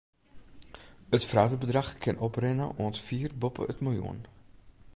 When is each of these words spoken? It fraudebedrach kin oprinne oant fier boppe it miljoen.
It 1.17 1.25
fraudebedrach 1.29 1.91
kin 2.01 2.21
oprinne 2.27 2.67
oant 2.81 2.97
fier 3.05 3.31
boppe 3.41 3.63
it 3.71 3.83
miljoen. 3.85 4.19